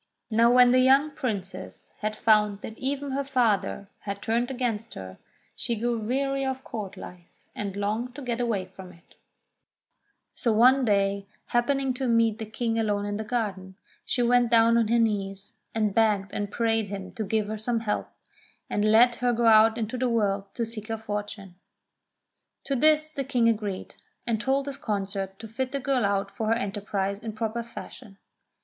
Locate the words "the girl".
25.71-26.03